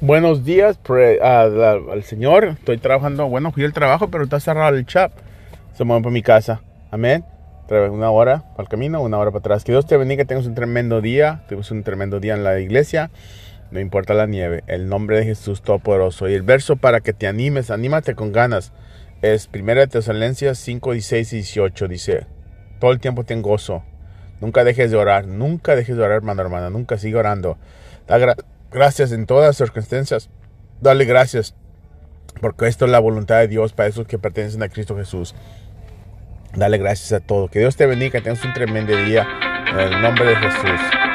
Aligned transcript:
Buenos 0.00 0.44
días 0.44 0.78
al, 1.20 2.04
Señor. 2.04 2.44
Estoy 2.44 2.78
trabajando. 2.78 3.28
Bueno, 3.28 3.50
fui 3.50 3.64
al 3.64 3.72
trabajo, 3.72 4.08
pero 4.08 4.22
está 4.22 4.38
cerrado 4.38 4.76
el 4.76 4.86
chat. 4.86 5.10
Se 5.74 5.82
mueve 5.82 6.04
para 6.04 6.12
mi 6.12 6.22
casa. 6.22 6.62
Amén. 6.92 7.24
Una 7.68 8.08
hora 8.10 8.44
para 8.56 8.68
camino, 8.68 9.02
una 9.02 9.18
hora 9.18 9.32
para 9.32 9.40
atrás. 9.40 9.64
Que 9.64 9.72
Dios 9.72 9.86
te 9.86 9.96
bendiga. 9.96 10.24
Tengas 10.24 10.46
un 10.46 10.54
tremendo 10.54 11.00
día. 11.00 11.42
Tengas 11.48 11.72
un 11.72 11.82
tremendo 11.82 12.20
día 12.20 12.34
en 12.34 12.44
la 12.44 12.60
iglesia. 12.60 13.10
No 13.72 13.80
importa 13.80 14.14
la 14.14 14.26
nieve. 14.26 14.62
El 14.68 14.88
nombre 14.88 15.18
de 15.18 15.24
Jesús 15.24 15.62
Todopoderoso. 15.62 16.28
Y 16.28 16.34
el 16.34 16.42
verso 16.42 16.76
para 16.76 17.00
que 17.00 17.12
te 17.12 17.26
animes, 17.26 17.72
anímate 17.72 18.14
con 18.14 18.30
ganas. 18.30 18.72
Es 19.20 19.50
1 19.52 19.88
Tesalonicenses 19.88 20.60
5, 20.60 20.92
16 20.92 21.32
y 21.32 21.36
18. 21.38 21.88
Dice: 21.88 22.26
Todo 22.78 22.92
el 22.92 23.00
tiempo 23.00 23.24
ten 23.24 23.42
gozo. 23.42 23.82
Nunca 24.40 24.62
dejes 24.62 24.92
de 24.92 24.96
orar. 24.96 25.26
Nunca 25.26 25.74
dejes 25.74 25.96
de 25.96 26.04
orar, 26.04 26.18
hermano, 26.18 26.40
hermana. 26.40 26.70
Nunca 26.70 26.98
sigue 26.98 27.16
orando. 27.16 27.58
Da 28.06 28.36
gracias 28.70 29.12
en 29.12 29.26
todas 29.26 29.56
circunstancias. 29.56 30.30
Dale 30.80 31.04
gracias. 31.04 31.54
Porque 32.40 32.68
esto 32.68 32.84
es 32.84 32.90
la 32.90 33.00
voluntad 33.00 33.38
de 33.38 33.48
Dios 33.48 33.72
para 33.72 33.88
esos 33.88 34.06
que 34.06 34.18
pertenecen 34.18 34.62
a 34.62 34.68
Cristo 34.68 34.96
Jesús. 34.96 35.34
Dale 36.54 36.78
gracias 36.78 37.12
a 37.12 37.20
todo. 37.24 37.48
Que 37.48 37.60
Dios 37.60 37.76
te 37.76 37.86
bendiga. 37.86 38.20
Tengas 38.20 38.44
un 38.44 38.52
tremendo 38.52 38.96
día. 38.96 39.26
En 39.70 39.78
el 39.78 40.02
nombre 40.02 40.26
de 40.26 40.36
Jesús. 40.36 41.07